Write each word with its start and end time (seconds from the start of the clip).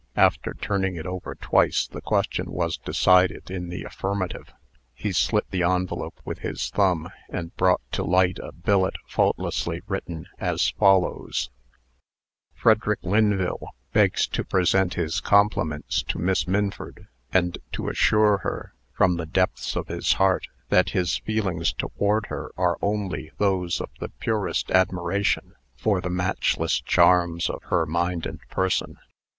After 0.17 0.55
turning 0.55 0.95
it 0.95 1.05
over 1.05 1.35
twice, 1.35 1.85
the 1.85 2.01
question 2.01 2.49
was 2.51 2.75
decided 2.77 3.51
in 3.51 3.69
the 3.69 3.83
affirmative. 3.83 4.51
He 4.95 5.11
slit 5.11 5.45
the 5.51 5.61
envelope 5.61 6.19
with 6.25 6.39
his 6.39 6.71
thumb, 6.71 7.09
and 7.29 7.55
brought 7.55 7.81
to 7.91 8.03
light 8.03 8.39
a 8.41 8.51
billet 8.51 8.95
faultlessly 9.07 9.83
written, 9.87 10.25
as 10.39 10.71
follows: 10.71 11.51
"Frederick 12.55 13.03
Lynville 13.03 13.67
begs 13.93 14.25
to 14.29 14.43
present 14.43 14.95
his 14.95 15.19
compliments 15.21 16.01
to 16.01 16.17
Miss 16.17 16.47
Minford, 16.47 17.07
and 17.31 17.59
to 17.71 17.87
assure 17.87 18.37
her, 18.39 18.73
from 18.93 19.17
the 19.17 19.27
depths 19.27 19.75
of 19.75 19.87
his 19.87 20.13
heart, 20.13 20.47
that 20.69 20.89
his 20.89 21.17
feelings 21.19 21.73
toward 21.73 22.25
her 22.25 22.49
are 22.57 22.79
only 22.81 23.29
those 23.37 23.79
of 23.79 23.91
the 23.99 24.09
purest 24.09 24.71
admiration 24.71 25.53
for 25.77 26.01
the 26.01 26.09
matchless 26.09 26.81
charms 26.81 27.47
of 27.51 27.61
her 27.65 27.85
mind 27.85 28.25
and 28.25 28.39
person. 28.49 28.97